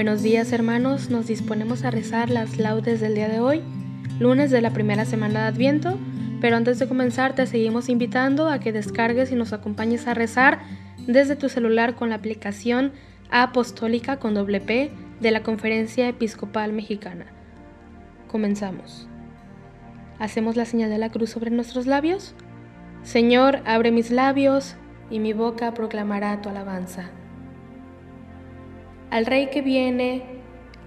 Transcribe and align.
Buenos 0.00 0.22
días 0.22 0.50
hermanos, 0.52 1.10
nos 1.10 1.26
disponemos 1.26 1.84
a 1.84 1.90
rezar 1.90 2.30
las 2.30 2.56
laudes 2.56 3.02
del 3.02 3.14
día 3.14 3.28
de 3.28 3.40
hoy, 3.40 3.60
lunes 4.18 4.50
de 4.50 4.62
la 4.62 4.70
primera 4.70 5.04
semana 5.04 5.42
de 5.42 5.48
Adviento, 5.48 5.98
pero 6.40 6.56
antes 6.56 6.78
de 6.78 6.88
comenzar 6.88 7.34
te 7.34 7.46
seguimos 7.46 7.90
invitando 7.90 8.48
a 8.48 8.60
que 8.60 8.72
descargues 8.72 9.30
y 9.30 9.34
nos 9.34 9.52
acompañes 9.52 10.06
a 10.06 10.14
rezar 10.14 10.60
desde 11.06 11.36
tu 11.36 11.50
celular 11.50 11.96
con 11.96 12.08
la 12.08 12.14
aplicación 12.14 12.92
Apostólica 13.30 14.16
con 14.16 14.32
doble 14.32 14.62
P 14.62 14.90
de 15.20 15.30
la 15.32 15.42
Conferencia 15.42 16.08
Episcopal 16.08 16.72
Mexicana. 16.72 17.26
Comenzamos. 18.26 19.06
Hacemos 20.18 20.56
la 20.56 20.64
señal 20.64 20.88
de 20.88 20.96
la 20.96 21.10
cruz 21.10 21.28
sobre 21.28 21.50
nuestros 21.50 21.86
labios. 21.86 22.34
Señor, 23.02 23.60
abre 23.66 23.90
mis 23.90 24.10
labios 24.10 24.76
y 25.10 25.18
mi 25.18 25.34
boca 25.34 25.74
proclamará 25.74 26.40
tu 26.40 26.48
alabanza 26.48 27.10
al 29.10 29.26
Rey 29.26 29.48
que 29.50 29.60
viene, 29.60 30.22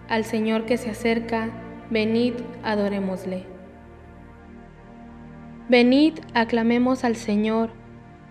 al 0.07 0.23
Señor 0.23 0.65
que 0.65 0.77
se 0.77 0.89
acerca, 0.89 1.49
venid, 1.89 2.33
adorémosle. 2.63 3.43
Venid, 5.67 6.19
aclamemos 6.33 7.03
al 7.03 7.17
Señor, 7.17 7.71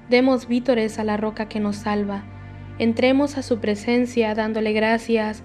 demos 0.09 0.49
vítores 0.49 0.99
a 0.99 1.05
la 1.05 1.19
roca 1.19 1.47
que 1.49 1.61
nos 1.61 1.77
salva, 1.77 2.25
entremos 2.79 3.37
a 3.37 3.43
su 3.43 3.59
presencia 3.59 4.35
dándole 4.35 4.73
gracias, 4.73 5.43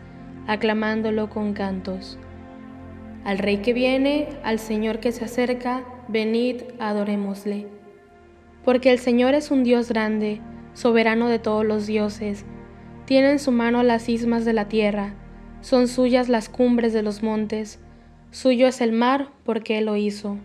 aclamándolo 0.47 1.29
con 1.29 1.53
cantos. 1.53 2.17
Al 3.25 3.39
Rey 3.39 3.57
que 3.57 3.73
viene, 3.73 4.29
al 4.43 4.59
Señor 4.59 4.99
que 4.99 5.11
se 5.11 5.25
acerca, 5.25 5.83
venid, 6.07 6.61
adorémosle. 6.79 7.67
Porque 8.63 8.91
el 8.91 8.99
Señor 8.99 9.33
es 9.33 9.51
un 9.51 9.65
Dios 9.65 9.89
grande, 9.89 10.39
soberano 10.73 11.27
de 11.27 11.39
todos 11.39 11.65
los 11.65 11.85
dioses, 11.85 12.45
tiene 13.07 13.31
en 13.31 13.39
su 13.39 13.53
mano 13.53 13.83
las 13.83 14.09
ismas 14.09 14.43
de 14.43 14.51
la 14.51 14.67
tierra, 14.67 15.13
son 15.61 15.87
suyas 15.87 16.27
las 16.27 16.49
cumbres 16.49 16.91
de 16.91 17.03
los 17.03 17.23
montes, 17.23 17.79
suyo 18.31 18.67
es 18.67 18.81
el 18.81 18.91
mar 18.91 19.29
porque 19.45 19.77
él 19.77 19.85
lo 19.85 19.95
hizo, 19.95 20.37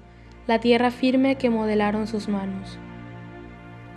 la 0.47 0.61
tierra 0.61 0.93
firme 0.93 1.35
que 1.35 1.51
modelaron 1.51 2.07
sus 2.07 2.29
manos. 2.29 2.79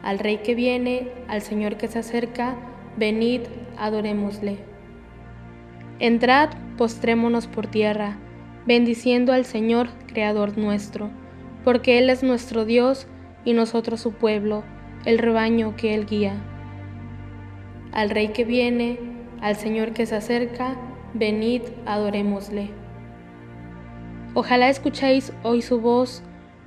Al 0.01 0.17
Rey 0.17 0.37
que 0.37 0.55
viene, 0.55 1.11
al 1.27 1.43
Señor 1.43 1.77
que 1.77 1.87
se 1.87 1.99
acerca, 1.99 2.55
venid, 2.97 3.41
adorémosle. 3.77 4.57
Entrad, 5.99 6.49
postrémonos 6.75 7.45
por 7.45 7.67
tierra, 7.67 8.17
bendiciendo 8.65 9.31
al 9.31 9.45
Señor, 9.45 9.89
Creador 10.07 10.57
nuestro, 10.57 11.11
porque 11.63 11.99
Él 11.99 12.09
es 12.09 12.23
nuestro 12.23 12.65
Dios 12.65 13.05
y 13.43 13.53
nosotros 13.53 14.01
su 14.01 14.13
pueblo, 14.13 14.63
el 15.05 15.19
rebaño 15.19 15.75
que 15.75 15.93
Él 15.93 16.07
guía 16.07 16.41
al 17.95 18.09
Rey 18.09 18.27
que 18.27 18.43
viene, 18.43 18.99
al 19.41 19.55
Señor 19.55 19.93
que 19.93 20.05
se 20.05 20.15
acerca, 20.15 20.75
venid, 21.13 21.61
adorémosle. 21.85 22.69
Ojalá 24.33 24.69
escuchéis 24.69 25.31
hoy 25.43 25.61
su 25.61 25.79
voz, 25.79 26.21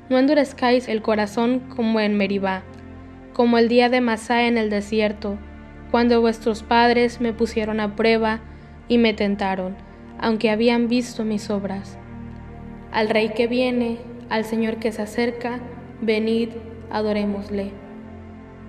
no 0.08 0.18
endurezcáis 0.18 0.88
el 0.88 1.02
corazón 1.02 1.60
como 1.76 2.00
en 2.00 2.16
Meribá, 2.16 2.62
como 3.34 3.58
el 3.58 3.68
día 3.68 3.90
de 3.90 4.00
Masá 4.00 4.46
en 4.46 4.56
el 4.56 4.70
desierto, 4.70 5.38
cuando 5.90 6.22
vuestros 6.22 6.62
padres 6.62 7.20
me 7.20 7.34
pusieron 7.34 7.78
a 7.78 7.94
prueba 7.94 8.40
y 8.88 8.96
me 8.96 9.12
tentaron, 9.12 9.76
aunque 10.18 10.50
habían 10.50 10.88
visto 10.88 11.24
mis 11.24 11.50
obras. 11.50 11.98
Al 12.90 13.10
Rey 13.10 13.28
que 13.36 13.46
viene, 13.46 13.98
al 14.30 14.46
Señor 14.46 14.76
que 14.76 14.92
se 14.92 15.02
acerca, 15.02 15.60
venid, 16.00 16.48
adorémosle. 16.90 17.87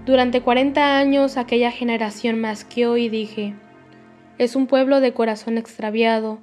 Durante 0.09 0.42
cuarenta 0.42 0.97
años 0.97 1.38
aquella 1.38 1.70
generación 1.70 2.42
masqueó 2.42 2.97
y 2.97 3.09
dije, 3.09 3.53
es 4.40 4.56
un 4.56 4.66
pueblo 4.66 5.02
de 5.02 5.14
corazón 5.14 5.59
extraviado 5.59 6.40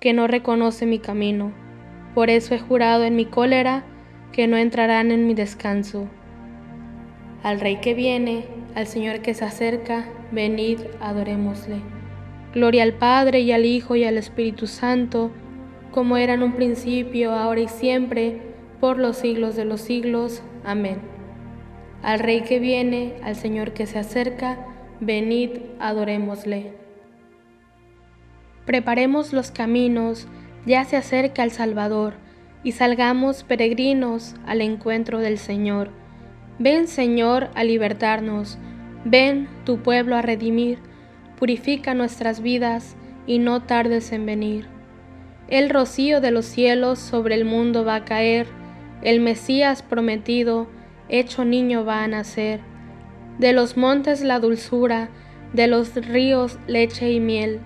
que 0.00 0.14
no 0.14 0.26
reconoce 0.26 0.86
mi 0.86 1.00
camino. 1.00 1.52
Por 2.14 2.30
eso 2.30 2.54
he 2.54 2.58
jurado 2.58 3.04
en 3.04 3.16
mi 3.16 3.26
cólera 3.26 3.84
que 4.32 4.46
no 4.46 4.56
entrarán 4.56 5.10
en 5.10 5.26
mi 5.26 5.34
descanso. 5.34 6.08
Al 7.42 7.60
Rey 7.60 7.76
que 7.82 7.92
viene, 7.92 8.46
al 8.74 8.86
Señor 8.86 9.20
que 9.20 9.34
se 9.34 9.44
acerca, 9.44 10.06
venid, 10.32 10.78
adorémosle. 11.02 11.82
Gloria 12.54 12.84
al 12.84 12.94
Padre 12.94 13.40
y 13.40 13.52
al 13.52 13.66
Hijo 13.66 13.96
y 13.96 14.04
al 14.04 14.16
Espíritu 14.16 14.66
Santo, 14.66 15.30
como 15.90 16.16
era 16.16 16.32
en 16.32 16.42
un 16.42 16.54
principio, 16.54 17.32
ahora 17.32 17.60
y 17.60 17.68
siempre, 17.68 18.40
por 18.80 18.98
los 18.98 19.18
siglos 19.18 19.56
de 19.56 19.66
los 19.66 19.82
siglos. 19.82 20.42
Amén. 20.64 21.19
Al 22.02 22.18
Rey 22.18 22.42
que 22.42 22.58
viene, 22.58 23.14
al 23.22 23.36
Señor 23.36 23.72
que 23.72 23.86
se 23.86 23.98
acerca, 23.98 24.58
venid, 25.00 25.50
adorémosle. 25.78 26.72
Preparemos 28.64 29.32
los 29.32 29.50
caminos, 29.50 30.26
ya 30.64 30.84
se 30.84 30.96
acerca 30.96 31.42
el 31.42 31.50
Salvador, 31.50 32.14
y 32.62 32.72
salgamos 32.72 33.42
peregrinos 33.44 34.34
al 34.46 34.60
encuentro 34.60 35.18
del 35.18 35.38
Señor. 35.38 35.90
Ven, 36.58 36.88
Señor, 36.88 37.50
a 37.54 37.64
libertarnos, 37.64 38.58
ven 39.04 39.48
tu 39.64 39.78
pueblo 39.78 40.16
a 40.16 40.22
redimir, 40.22 40.78
purifica 41.38 41.94
nuestras 41.94 42.40
vidas 42.40 42.96
y 43.26 43.38
no 43.38 43.62
tardes 43.62 44.12
en 44.12 44.26
venir. 44.26 44.66
El 45.48 45.70
rocío 45.70 46.20
de 46.20 46.30
los 46.30 46.44
cielos 46.44 46.98
sobre 46.98 47.34
el 47.34 47.44
mundo 47.44 47.84
va 47.84 47.96
a 47.96 48.04
caer, 48.04 48.46
el 49.02 49.20
Mesías 49.20 49.82
prometido, 49.82 50.68
hecho 51.10 51.44
niño 51.44 51.84
va 51.84 52.02
a 52.04 52.08
nacer. 52.08 52.60
De 53.38 53.52
los 53.52 53.76
montes 53.76 54.22
la 54.22 54.38
dulzura, 54.38 55.10
de 55.52 55.66
los 55.66 55.94
ríos 55.94 56.58
leche 56.66 57.10
y 57.10 57.20
miel, 57.20 57.60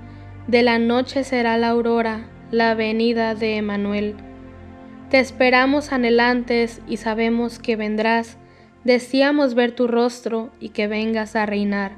de 0.46 0.62
la 0.62 0.78
noche 0.78 1.24
será 1.24 1.56
la 1.58 1.68
aurora, 1.68 2.26
la 2.50 2.74
venida 2.74 3.34
de 3.34 3.56
Emanuel. 3.56 4.16
Te 5.10 5.18
esperamos 5.18 5.92
anhelantes 5.92 6.80
y 6.88 6.96
sabemos 6.96 7.58
que 7.58 7.76
vendrás, 7.76 8.36
deseamos 8.84 9.54
ver 9.54 9.72
tu 9.72 9.86
rostro 9.86 10.50
y 10.60 10.70
que 10.70 10.86
vengas 10.86 11.36
a 11.36 11.46
reinar. 11.46 11.92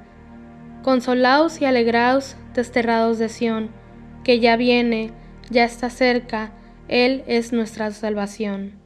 Consolaos 0.83 1.61
y 1.61 1.65
alegraos, 1.65 2.37
desterrados 2.55 3.19
de 3.19 3.29
Sión, 3.29 3.71
que 4.23 4.39
ya 4.41 4.57
viene, 4.57 5.13
ya 5.51 5.65
está 5.65 5.91
cerca, 5.91 6.53
Él 6.89 7.25
es 7.27 7.53
nuestra 7.53 7.91
salvación. 7.91 8.86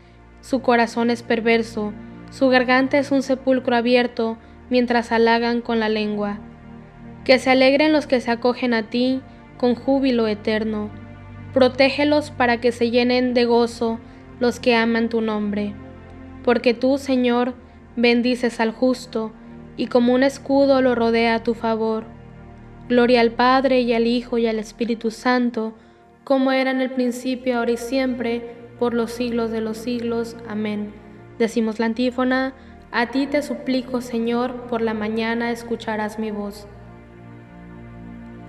su 0.41 0.61
corazón 0.61 1.09
es 1.09 1.23
perverso, 1.23 1.93
su 2.31 2.49
garganta 2.49 2.97
es 2.97 3.11
un 3.11 3.23
sepulcro 3.23 3.75
abierto, 3.75 4.37
mientras 4.69 5.11
halagan 5.11 5.61
con 5.61 5.79
la 5.79 5.89
lengua. 5.89 6.39
Que 7.25 7.39
se 7.39 7.51
alegren 7.51 7.91
los 7.91 8.07
que 8.07 8.21
se 8.21 8.31
acogen 8.31 8.73
a 8.73 8.89
ti 8.89 9.21
con 9.57 9.75
júbilo 9.75 10.27
eterno. 10.27 10.89
Protégelos 11.53 12.31
para 12.31 12.59
que 12.59 12.71
se 12.71 12.89
llenen 12.89 13.33
de 13.33 13.45
gozo 13.45 13.99
los 14.39 14.59
que 14.59 14.75
aman 14.75 15.09
tu 15.09 15.21
nombre. 15.21 15.75
Porque 16.43 16.73
tú, 16.73 16.97
Señor, 16.97 17.53
bendices 17.95 18.59
al 18.59 18.71
justo, 18.71 19.31
y 19.77 19.87
como 19.87 20.13
un 20.13 20.23
escudo 20.23 20.81
lo 20.81 20.95
rodea 20.95 21.35
a 21.35 21.43
tu 21.43 21.53
favor. 21.53 22.05
Gloria 22.87 23.21
al 23.21 23.31
Padre 23.31 23.81
y 23.81 23.93
al 23.93 24.07
Hijo 24.07 24.37
y 24.37 24.47
al 24.47 24.57
Espíritu 24.57 25.11
Santo, 25.11 25.73
como 26.23 26.51
era 26.51 26.71
en 26.71 26.81
el 26.81 26.91
principio, 26.91 27.57
ahora 27.57 27.71
y 27.71 27.77
siempre, 27.77 28.60
por 28.81 28.95
los 28.95 29.11
siglos 29.11 29.51
de 29.51 29.61
los 29.61 29.77
siglos. 29.77 30.35
Amén. 30.49 30.91
Decimos 31.37 31.77
la 31.77 31.85
antífona, 31.85 32.55
a 32.91 33.11
ti 33.11 33.27
te 33.27 33.43
suplico, 33.43 34.01
Señor, 34.01 34.63
por 34.69 34.81
la 34.81 34.95
mañana 34.95 35.51
escucharás 35.51 36.17
mi 36.17 36.31
voz. 36.31 36.65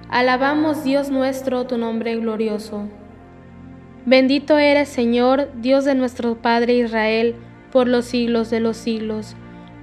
Alabamos, 0.09 0.85
Dios 0.85 1.11
nuestro, 1.11 1.67
tu 1.67 1.77
nombre 1.77 2.17
glorioso. 2.17 2.89
Bendito 4.07 4.57
eres, 4.57 4.89
Señor, 4.89 5.51
Dios 5.61 5.85
de 5.85 5.95
nuestro 5.95 6.37
Padre 6.37 6.79
Israel, 6.79 7.35
por 7.71 7.87
los 7.87 8.07
siglos 8.07 8.49
de 8.49 8.61
los 8.61 8.79
siglos. 8.79 9.37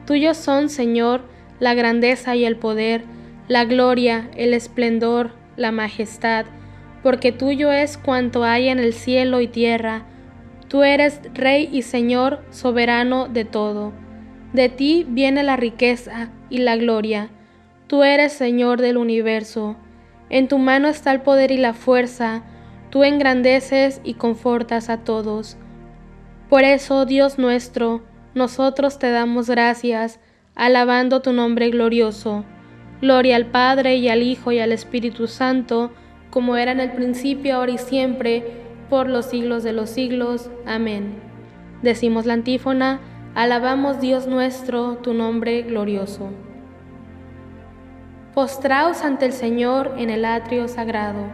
Tuyos 0.07 0.35
son, 0.35 0.69
Señor, 0.69 1.21
la 1.59 1.75
grandeza 1.75 2.35
y 2.35 2.45
el 2.45 2.55
poder, 2.55 3.03
la 3.47 3.65
gloria, 3.65 4.31
el 4.35 4.55
esplendor, 4.55 5.29
la 5.57 5.71
majestad, 5.71 6.47
porque 7.03 7.31
tuyo 7.31 7.71
es 7.71 7.99
cuanto 7.99 8.43
hay 8.43 8.69
en 8.69 8.79
el 8.79 8.93
cielo 8.93 9.41
y 9.41 9.47
tierra. 9.47 10.05
Tú 10.69 10.83
eres 10.83 11.19
Rey 11.33 11.67
y 11.71 11.81
Señor 11.81 12.45
soberano 12.51 13.27
de 13.27 13.43
todo. 13.43 13.91
De 14.53 14.69
ti 14.69 15.03
viene 15.09 15.41
la 15.41 15.57
riqueza 15.57 16.29
y 16.51 16.59
la 16.59 16.77
gloria. 16.77 17.29
Tú 17.87 18.03
eres 18.03 18.33
Señor 18.33 18.79
del 18.79 18.97
universo. 18.97 19.77
En 20.29 20.47
tu 20.47 20.59
mano 20.59 20.87
está 20.87 21.11
el 21.11 21.21
poder 21.21 21.49
y 21.49 21.57
la 21.57 21.73
fuerza. 21.73 22.43
Tú 22.91 23.03
engrandeces 23.03 23.99
y 24.03 24.13
confortas 24.13 24.89
a 24.89 25.03
todos. 25.03 25.57
Por 26.49 26.63
eso, 26.63 27.05
Dios 27.05 27.39
nuestro, 27.39 28.03
nosotros 28.35 28.99
te 28.99 29.09
damos 29.09 29.49
gracias, 29.49 30.19
alabando 30.53 31.23
tu 31.23 31.33
nombre 31.33 31.71
glorioso. 31.71 32.45
Gloria 33.01 33.37
al 33.37 33.47
Padre 33.47 33.95
y 33.95 34.07
al 34.07 34.21
Hijo 34.21 34.51
y 34.51 34.59
al 34.59 34.71
Espíritu 34.71 35.25
Santo, 35.25 35.91
como 36.29 36.57
era 36.57 36.71
en 36.71 36.79
el 36.79 36.91
principio, 36.91 37.55
ahora 37.55 37.71
y 37.71 37.77
siempre, 37.79 38.68
por 38.89 39.09
los 39.09 39.25
siglos 39.25 39.63
de 39.63 39.73
los 39.73 39.89
siglos. 39.89 40.49
Amén. 40.65 41.21
Decimos 41.81 42.25
la 42.25 42.33
antífona, 42.33 42.99
alabamos 43.35 44.01
Dios 44.01 44.27
nuestro, 44.27 44.97
tu 44.97 45.13
nombre 45.13 45.61
glorioso. 45.61 46.29
Postraos 48.33 49.03
ante 49.03 49.25
el 49.25 49.33
Señor 49.33 49.93
en 49.97 50.09
el 50.09 50.25
atrio 50.25 50.67
sagrado. 50.67 51.25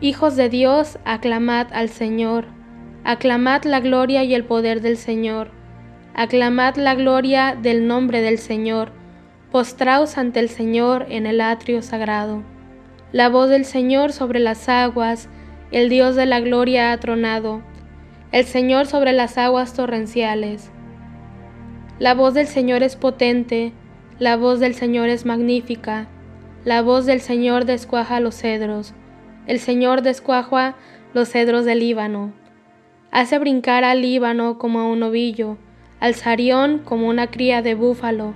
Hijos 0.00 0.36
de 0.36 0.48
Dios, 0.48 0.98
aclamad 1.04 1.68
al 1.72 1.88
Señor 1.88 2.46
Aclamad 3.04 3.64
la 3.64 3.80
gloria 3.80 4.22
y 4.22 4.32
el 4.32 4.44
poder 4.44 4.80
del 4.80 4.96
Señor. 4.96 5.50
Aclamad 6.14 6.76
la 6.76 6.94
gloria 6.94 7.58
del 7.60 7.88
nombre 7.88 8.20
del 8.20 8.38
Señor. 8.38 8.92
Postraos 9.50 10.18
ante 10.18 10.38
el 10.38 10.48
Señor 10.48 11.06
en 11.08 11.26
el 11.26 11.40
atrio 11.40 11.82
sagrado. 11.82 12.44
La 13.10 13.28
voz 13.28 13.50
del 13.50 13.64
Señor 13.64 14.12
sobre 14.12 14.38
las 14.38 14.68
aguas, 14.68 15.28
el 15.72 15.88
Dios 15.88 16.14
de 16.14 16.26
la 16.26 16.40
gloria 16.40 16.92
ha 16.92 17.00
tronado. 17.00 17.62
El 18.30 18.44
Señor 18.44 18.86
sobre 18.86 19.12
las 19.12 19.36
aguas 19.38 19.74
torrenciales. 19.74 20.70
La 21.98 22.14
voz 22.14 22.34
del 22.34 22.46
Señor 22.46 22.82
es 22.82 22.96
potente, 22.96 23.72
la 24.18 24.36
voz 24.36 24.60
del 24.60 24.74
Señor 24.74 25.08
es 25.08 25.26
magnífica. 25.26 26.06
La 26.64 26.82
voz 26.82 27.06
del 27.06 27.20
Señor 27.20 27.64
descuaja 27.64 28.20
los 28.20 28.36
cedros. 28.36 28.94
El 29.46 29.58
Señor 29.58 30.02
descuaja 30.02 30.76
los 31.12 31.28
cedros 31.28 31.64
del 31.64 31.80
Líbano 31.80 32.32
hace 33.12 33.38
brincar 33.38 33.84
al 33.84 34.00
Líbano 34.00 34.58
como 34.58 34.80
a 34.80 34.88
un 34.88 35.02
ovillo, 35.02 35.58
al 36.00 36.14
Sarión 36.14 36.78
como 36.78 37.08
una 37.08 37.30
cría 37.30 37.62
de 37.62 37.74
búfalo. 37.74 38.34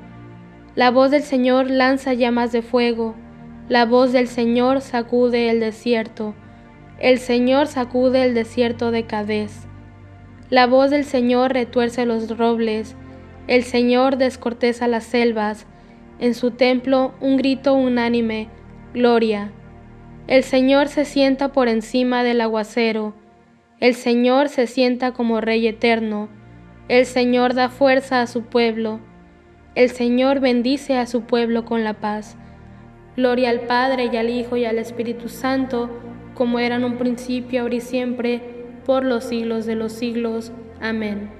La 0.76 0.90
voz 0.90 1.10
del 1.10 1.22
Señor 1.22 1.70
lanza 1.70 2.12
llamas 2.12 2.52
de 2.52 2.60
fuego, 2.60 3.16
la 3.70 3.86
voz 3.86 4.12
del 4.12 4.28
Señor 4.28 4.82
sacude 4.82 5.48
el 5.48 5.60
desierto, 5.60 6.34
el 6.98 7.18
Señor 7.18 7.66
sacude 7.66 8.24
el 8.24 8.34
desierto 8.34 8.90
de 8.90 9.04
Cadés. 9.04 9.66
La 10.50 10.66
voz 10.66 10.90
del 10.90 11.04
Señor 11.04 11.52
retuerce 11.52 12.06
los 12.06 12.36
robles, 12.36 12.96
el 13.48 13.62
Señor 13.62 14.16
descorteza 14.16 14.88
las 14.88 15.04
selvas, 15.04 15.66
en 16.18 16.34
su 16.34 16.52
templo 16.52 17.14
un 17.20 17.36
grito 17.36 17.74
unánime, 17.74 18.48
Gloria. 18.94 19.50
El 20.26 20.42
Señor 20.42 20.88
se 20.88 21.04
sienta 21.04 21.52
por 21.52 21.68
encima 21.68 22.22
del 22.24 22.40
aguacero, 22.40 23.14
el 23.78 23.94
Señor 23.94 24.48
se 24.48 24.66
sienta 24.66 25.12
como 25.12 25.42
Rey 25.42 25.66
eterno. 25.66 26.30
El 26.88 27.04
Señor 27.04 27.52
da 27.52 27.68
fuerza 27.68 28.22
a 28.22 28.26
su 28.26 28.44
pueblo. 28.44 29.00
El 29.74 29.90
Señor 29.90 30.40
bendice 30.40 30.96
a 30.96 31.06
su 31.06 31.24
pueblo 31.24 31.66
con 31.66 31.84
la 31.84 31.92
paz. 31.92 32.38
Gloria 33.16 33.50
al 33.50 33.60
Padre 33.60 34.08
y 34.10 34.16
al 34.16 34.30
Hijo 34.30 34.56
y 34.56 34.64
al 34.64 34.78
Espíritu 34.78 35.28
Santo, 35.28 35.90
como 36.36 36.60
era 36.60 36.76
en 36.76 36.84
un 36.84 36.98
principio, 36.98 37.62
ahora 37.62 37.74
y 37.74 37.80
siempre, 37.80 38.42
por 38.84 39.04
los 39.04 39.24
siglos 39.24 39.66
de 39.66 39.74
los 39.74 39.92
siglos. 39.92 40.52
Amén. 40.80 41.30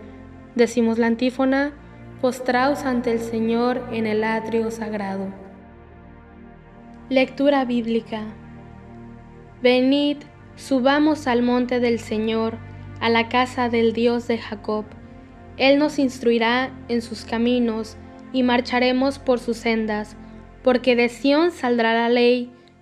Decimos 0.56 0.98
la 0.98 1.06
antífona, 1.06 1.72
postraos 2.20 2.84
ante 2.84 3.12
el 3.12 3.20
Señor 3.20 3.82
en 3.92 4.06
el 4.06 4.24
atrio 4.24 4.70
sagrado. 4.70 5.28
Lectura 7.08 7.64
bíblica. 7.64 8.22
Venid, 9.62 10.18
Subamos 10.56 11.26
al 11.26 11.42
monte 11.42 11.80
del 11.80 11.98
Señor, 11.98 12.56
a 12.98 13.10
la 13.10 13.28
casa 13.28 13.68
del 13.68 13.92
Dios 13.92 14.26
de 14.26 14.38
Jacob. 14.38 14.86
Él 15.58 15.78
nos 15.78 15.98
instruirá 15.98 16.70
en 16.88 17.02
sus 17.02 17.26
caminos 17.26 17.98
y 18.32 18.42
marcharemos 18.42 19.18
por 19.18 19.38
sus 19.38 19.58
sendas, 19.58 20.16
porque 20.62 20.96
de 20.96 21.10
Sión 21.10 21.50
saldrá 21.50 21.92
la 21.92 22.08
ley, 22.08 22.50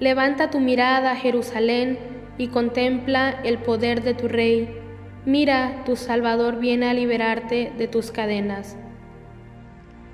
Levanta 0.00 0.50
tu 0.50 0.60
mirada, 0.60 1.16
Jerusalén, 1.16 1.98
y 2.38 2.48
contempla 2.48 3.30
el 3.42 3.58
poder 3.58 4.02
de 4.02 4.14
tu 4.14 4.28
Rey. 4.28 4.68
Mira, 5.26 5.82
tu 5.84 5.96
Salvador 5.96 6.60
viene 6.60 6.86
a 6.86 6.94
liberarte 6.94 7.72
de 7.76 7.88
tus 7.88 8.12
cadenas. 8.12 8.76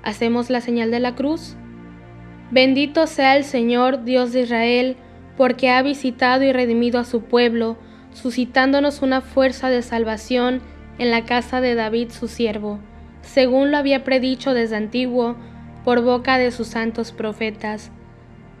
¿Hacemos 0.01 0.49
la 0.49 0.61
señal 0.61 0.89
de 0.89 0.99
la 0.99 1.13
cruz? 1.13 1.55
Bendito 2.49 3.05
sea 3.05 3.37
el 3.37 3.43
Señor, 3.43 4.03
Dios 4.03 4.33
de 4.33 4.41
Israel, 4.41 4.97
porque 5.37 5.69
ha 5.69 5.81
visitado 5.81 6.43
y 6.43 6.51
redimido 6.51 6.99
a 6.99 7.05
su 7.05 7.21
pueblo, 7.21 7.77
suscitándonos 8.11 9.01
una 9.01 9.21
fuerza 9.21 9.69
de 9.69 9.81
salvación 9.81 10.61
en 10.97 11.11
la 11.11 11.25
casa 11.25 11.61
de 11.61 11.75
David 11.75 12.09
su 12.09 12.27
siervo, 12.27 12.79
según 13.21 13.71
lo 13.71 13.77
había 13.77 14.03
predicho 14.03 14.53
desde 14.53 14.77
antiguo 14.77 15.35
por 15.83 16.01
boca 16.01 16.37
de 16.37 16.51
sus 16.51 16.67
santos 16.67 17.11
profetas. 17.11 17.91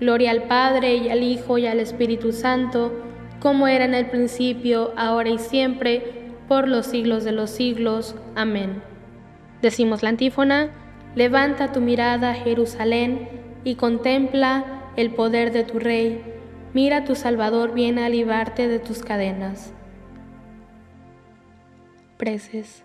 Gloria 0.00 0.30
al 0.30 0.44
Padre 0.44 0.96
y 0.96 1.08
al 1.08 1.22
Hijo 1.22 1.58
y 1.58 1.66
al 1.66 1.80
Espíritu 1.80 2.32
Santo, 2.32 2.92
como 3.40 3.68
era 3.68 3.84
en 3.84 3.94
el 3.94 4.06
principio, 4.06 4.92
ahora 4.96 5.30
y 5.30 5.38
siempre, 5.38 6.32
por 6.48 6.68
los 6.68 6.86
siglos 6.86 7.24
de 7.24 7.32
los 7.32 7.50
siglos. 7.50 8.14
Amén. 8.34 8.82
Decimos 9.62 10.02
la 10.02 10.10
antífona, 10.10 10.70
levanta 11.14 11.72
tu 11.72 11.80
mirada, 11.80 12.34
Jerusalén, 12.34 13.28
y 13.64 13.74
contempla 13.74 14.92
el 14.96 15.10
poder 15.10 15.52
de 15.52 15.64
tu 15.64 15.78
Rey. 15.78 16.22
Mira, 16.72 17.04
tu 17.04 17.14
Salvador 17.14 17.72
viene 17.72 18.04
a 18.04 18.08
librarte 18.08 18.68
de 18.68 18.78
tus 18.78 19.02
cadenas 19.02 19.72
preces. 22.16 22.82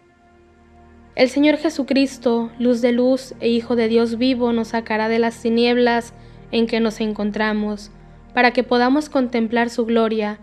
El 1.15 1.29
Señor 1.29 1.57
Jesucristo, 1.57 2.51
luz 2.59 2.81
de 2.81 2.91
luz 2.91 3.33
e 3.39 3.49
Hijo 3.49 3.75
de 3.75 3.87
Dios 3.87 4.17
vivo, 4.17 4.53
nos 4.53 4.69
sacará 4.69 5.09
de 5.09 5.19
las 5.19 5.41
tinieblas 5.41 6.13
en 6.51 6.67
que 6.67 6.79
nos 6.79 7.01
encontramos, 7.01 7.91
para 8.33 8.51
que 8.51 8.63
podamos 8.63 9.09
contemplar 9.09 9.69
su 9.69 9.85
gloria. 9.85 10.39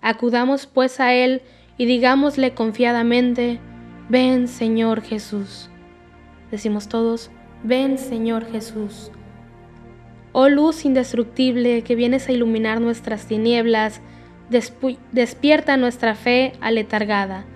Acudamos 0.00 0.66
pues 0.66 1.00
a 1.00 1.14
Él 1.14 1.42
y 1.78 1.86
digámosle 1.86 2.54
confiadamente, 2.54 3.60
ven 4.08 4.48
Señor 4.48 5.02
Jesús. 5.02 5.70
Decimos 6.50 6.88
todos, 6.88 7.30
ven 7.62 7.98
Señor 7.98 8.50
Jesús. 8.50 9.10
Oh 10.32 10.48
luz 10.48 10.84
indestructible 10.84 11.82
que 11.82 11.94
vienes 11.94 12.28
a 12.28 12.32
iluminar 12.32 12.80
nuestras 12.80 13.26
tinieblas, 13.26 14.00
despierta 15.12 15.76
nuestra 15.76 16.14
fe 16.14 16.52
aletargada 16.60 17.46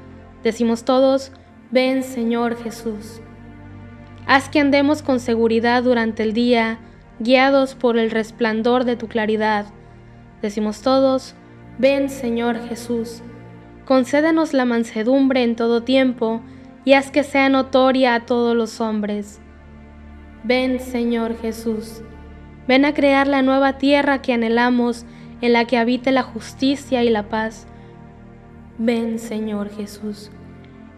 Decimos 0.47 0.85
todos, 0.85 1.33
ven 1.73 2.05
Señor 2.05 2.57
Jesús. 2.63 3.21
Haz 4.29 4.49
que 4.49 4.61
andemos 4.61 5.03
con 5.03 5.19
seguridad 5.19 5.83
durante 5.83 6.23
el 6.23 6.35
día, 6.35 6.79
guiados 7.19 7.75
por 7.75 7.99
el 7.99 8.11
resplandor 8.11 8.85
de 8.85 8.97
tu 8.97 9.09
claridad. 9.09 9.67
Decimos 10.43 10.83
todos, 10.83 11.35
ven 11.79 12.09
Señor 12.09 12.59
Jesús. 12.69 13.23
Concédenos 13.85 14.53
la 14.53 14.65
mansedumbre 14.65 15.43
en 15.43 15.57
todo 15.57 15.83
tiempo 15.83 16.43
y 16.85 16.93
haz 16.93 17.11
que 17.11 17.23
sea 17.23 17.49
notoria 17.49 18.15
a 18.15 18.27
todos 18.27 18.57
los 18.57 18.81
hombres. 18.81 19.41
Ven 20.45 20.81
Señor 20.81 21.37
Jesús. 21.41 22.03
Ven 22.69 22.85
a 22.85 22.95
crear 22.95 23.27
la 23.27 23.43
nueva 23.43 23.79
tierra 23.79 24.23
que 24.23 24.33
anhelamos, 24.33 25.05
en 25.41 25.53
la 25.53 25.67
que 25.67 25.79
habite 25.79 26.13
la 26.13 26.23
justicia 26.23 27.05
y 27.05 27.11
la 27.11 27.29
paz. 27.29 27.67
Ven 28.79 29.19
Señor 29.19 29.71
Jesús. 29.71 30.31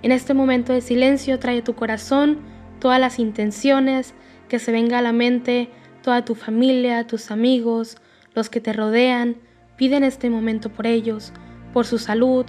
En 0.03 0.13
este 0.13 0.33
momento 0.33 0.73
de 0.73 0.81
silencio 0.81 1.39
trae 1.39 1.63
tu 1.63 1.75
corazón 1.75 2.39
todas 2.79 3.01
las 3.01 3.19
intenciones 3.19 4.15
que 4.49 4.59
se 4.59 4.73
venga 4.73 4.99
a 4.99 5.03
la 5.03 5.13
mente, 5.13 5.71
toda 6.03 6.25
tu 6.25 6.35
familia, 6.35 7.07
tus 7.07 7.31
amigos, 7.31 7.97
los 8.35 8.51
que 8.51 8.61
te 8.61 8.73
rodean. 8.73 9.37
Pide 9.77 9.97
en 9.97 10.05
este 10.05 10.31
momento 10.31 10.71
por 10.71 10.87
ellos, 10.87 11.33
por 11.73 11.87
su 11.87 11.99
salud, 11.99 12.47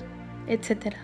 etc. 0.48 0.96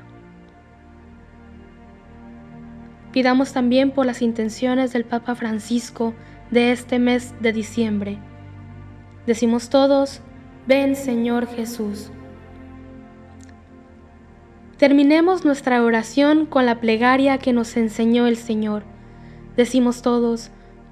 Pidamos 3.12 3.54
también 3.54 3.92
por 3.92 4.06
las 4.06 4.22
intenciones 4.22 4.92
del 4.92 5.06
Papa 5.06 5.36
Francisco 5.36 6.14
de 6.52 6.72
este 6.72 7.00
mes 7.00 7.34
de 7.42 7.54
diciembre. 7.54 8.20
Decimos 9.26 9.70
todos, 9.70 10.22
ven 10.68 10.96
Señor 10.96 11.48
Jesús. 11.48 12.12
Terminemos 14.78 15.46
nuestra 15.46 15.82
oración 15.82 16.46
con 16.46 16.66
la 16.66 16.82
plegaria 16.82 17.38
que 17.38 17.54
nos 17.54 17.78
enseñó 17.78 18.28
el 18.28 18.36
Señor. 18.36 18.84
Decimos 19.56 20.02
todos, 20.02 20.52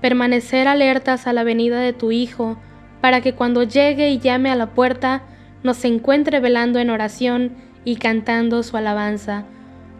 permanecer 0.00 0.68
alertas 0.68 1.26
a 1.26 1.32
la 1.32 1.44
venida 1.44 1.80
de 1.80 1.92
tu 1.92 2.12
Hijo, 2.12 2.58
para 3.00 3.20
que 3.20 3.34
cuando 3.34 3.62
llegue 3.62 4.10
y 4.10 4.18
llame 4.18 4.50
a 4.50 4.56
la 4.56 4.70
puerta, 4.70 5.22
nos 5.62 5.84
encuentre 5.84 6.40
velando 6.40 6.78
en 6.78 6.90
oración 6.90 7.52
y 7.84 7.96
cantando 7.96 8.62
su 8.62 8.76
alabanza. 8.76 9.44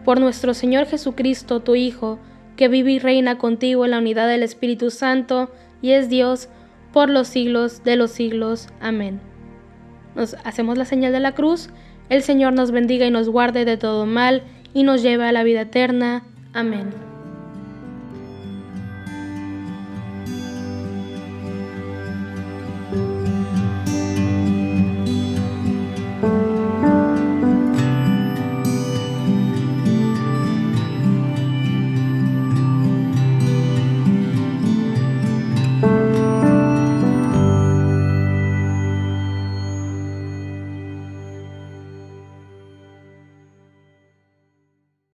Por 0.03 0.19
nuestro 0.19 0.53
Señor 0.53 0.85
Jesucristo, 0.85 1.59
tu 1.59 1.75
Hijo, 1.75 2.19
que 2.55 2.67
vive 2.67 2.91
y 2.91 2.99
reina 2.99 3.37
contigo 3.37 3.85
en 3.85 3.91
la 3.91 3.99
unidad 3.99 4.27
del 4.27 4.43
Espíritu 4.43 4.91
Santo, 4.91 5.51
y 5.81 5.91
es 5.91 6.09
Dios 6.09 6.49
por 6.91 7.09
los 7.09 7.27
siglos 7.27 7.83
de 7.83 7.95
los 7.95 8.11
siglos. 8.11 8.67
Amén. 8.79 9.19
Nos 10.15 10.35
hacemos 10.43 10.77
la 10.77 10.85
señal 10.85 11.11
de 11.13 11.19
la 11.19 11.33
cruz. 11.33 11.69
El 12.09 12.23
Señor 12.23 12.53
nos 12.53 12.71
bendiga 12.71 13.05
y 13.05 13.11
nos 13.11 13.29
guarde 13.29 13.65
de 13.65 13.77
todo 13.77 14.05
mal 14.05 14.43
y 14.73 14.83
nos 14.83 15.01
lleva 15.01 15.29
a 15.29 15.31
la 15.31 15.43
vida 15.43 15.61
eterna. 15.61 16.23
Amén. 16.53 17.10